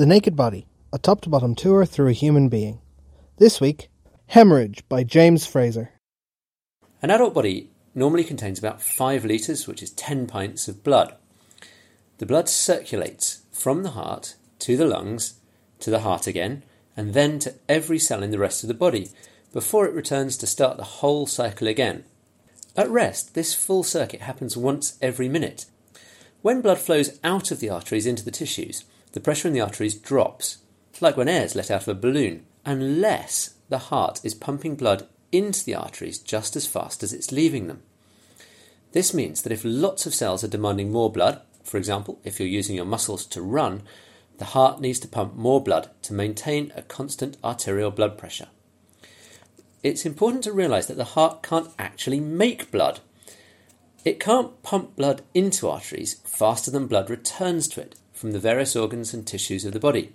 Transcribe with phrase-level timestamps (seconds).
[0.00, 2.80] The Naked Body, a top to bottom tour through a human being.
[3.36, 3.90] This week,
[4.28, 5.90] Hemorrhage by James Fraser.
[7.02, 11.16] An adult body normally contains about 5 litres, which is 10 pints of blood.
[12.16, 15.34] The blood circulates from the heart to the lungs,
[15.80, 16.62] to the heart again,
[16.96, 19.10] and then to every cell in the rest of the body
[19.52, 22.06] before it returns to start the whole cycle again.
[22.74, 25.66] At rest, this full circuit happens once every minute.
[26.40, 29.94] When blood flows out of the arteries into the tissues, the pressure in the arteries
[29.94, 30.58] drops,
[31.00, 35.06] like when air is let out of a balloon, unless the heart is pumping blood
[35.32, 37.82] into the arteries just as fast as it's leaving them.
[38.92, 42.48] This means that if lots of cells are demanding more blood, for example, if you're
[42.48, 43.82] using your muscles to run,
[44.38, 48.48] the heart needs to pump more blood to maintain a constant arterial blood pressure.
[49.82, 53.00] It's important to realise that the heart can't actually make blood.
[54.04, 58.76] It can't pump blood into arteries faster than blood returns to it from the various
[58.76, 60.12] organs and tissues of the body.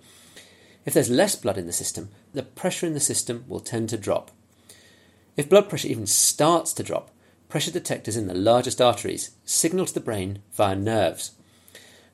[0.84, 3.98] If there's less blood in the system, the pressure in the system will tend to
[3.98, 4.30] drop.
[5.36, 7.10] If blood pressure even starts to drop,
[7.48, 11.32] pressure detectors in the largest arteries signal to the brain via nerves.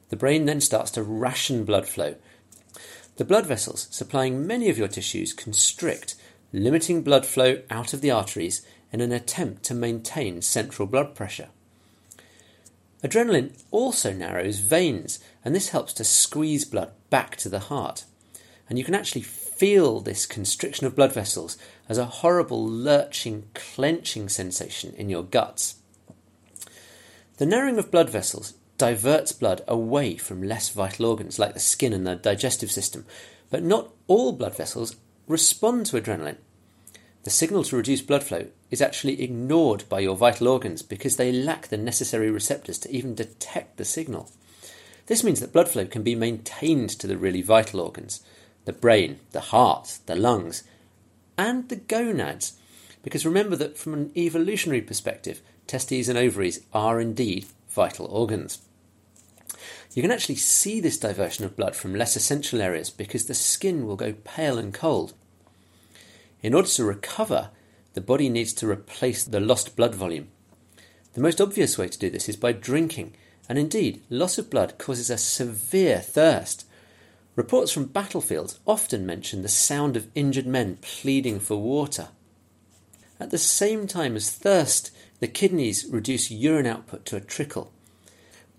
[0.08, 2.14] The brain then starts to ration blood flow.
[3.16, 6.14] The blood vessels supplying many of your tissues constrict,
[6.54, 11.50] limiting blood flow out of the arteries in an attempt to maintain central blood pressure.
[13.02, 18.04] Adrenaline also narrows veins, and this helps to squeeze blood back to the heart.
[18.68, 21.58] And you can actually feel this constriction of blood vessels
[21.88, 25.76] as a horrible lurching, clenching sensation in your guts.
[27.38, 31.92] The narrowing of blood vessels diverts blood away from less vital organs like the skin
[31.92, 33.04] and the digestive system,
[33.50, 36.38] but not all blood vessels respond to adrenaline.
[37.24, 41.30] The signal to reduce blood flow is actually ignored by your vital organs because they
[41.30, 44.30] lack the necessary receptors to even detect the signal.
[45.06, 48.22] This means that blood flow can be maintained to the really vital organs
[48.64, 50.62] the brain, the heart, the lungs,
[51.36, 52.52] and the gonads.
[53.02, 58.60] Because remember that from an evolutionary perspective, testes and ovaries are indeed vital organs.
[59.94, 63.86] You can actually see this diversion of blood from less essential areas because the skin
[63.86, 65.12] will go pale and cold.
[66.42, 67.50] In order to recover,
[67.94, 70.28] the body needs to replace the lost blood volume.
[71.14, 73.14] The most obvious way to do this is by drinking,
[73.48, 76.66] and indeed, loss of blood causes a severe thirst.
[77.36, 82.08] Reports from battlefields often mention the sound of injured men pleading for water.
[83.20, 87.72] At the same time as thirst, the kidneys reduce urine output to a trickle.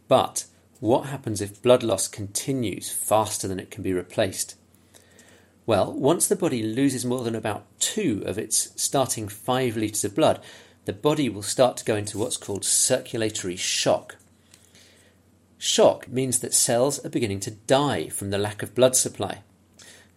[0.07, 0.45] But
[0.79, 4.55] what happens if blood loss continues faster than it can be replaced?
[5.65, 10.15] Well, once the body loses more than about two of its starting five litres of
[10.15, 10.41] blood,
[10.83, 14.17] the body will start to go into what's called circulatory shock.
[15.57, 19.39] Shock means that cells are beginning to die from the lack of blood supply.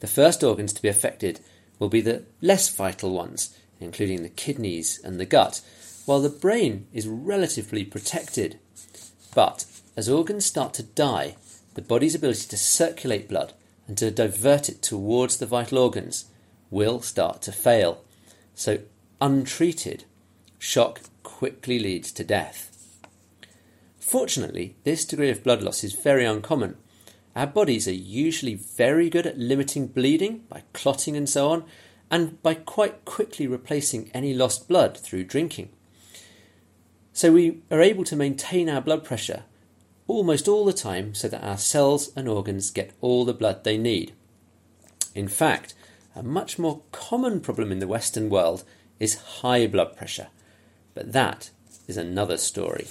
[0.00, 1.38] The first organs to be affected
[1.78, 5.60] will be the less vital ones, including the kidneys and the gut,
[6.06, 8.58] while the brain is relatively protected.
[9.32, 9.64] But
[9.96, 11.36] as organs start to die,
[11.74, 13.52] the body's ability to circulate blood
[13.86, 16.26] and to divert it towards the vital organs
[16.70, 18.04] will start to fail.
[18.54, 18.80] So,
[19.20, 20.04] untreated,
[20.58, 22.72] shock quickly leads to death.
[23.98, 26.76] Fortunately, this degree of blood loss is very uncommon.
[27.34, 31.64] Our bodies are usually very good at limiting bleeding by clotting and so on,
[32.10, 35.70] and by quite quickly replacing any lost blood through drinking.
[37.12, 39.44] So we are able to maintain our blood pressure
[40.08, 43.78] almost all the time so that our cells and organs get all the blood they
[43.78, 44.12] need.
[45.14, 45.74] In fact,
[46.14, 48.64] a much more common problem in the Western world
[48.98, 50.28] is high blood pressure,
[50.94, 51.50] but that
[51.86, 52.86] is another story.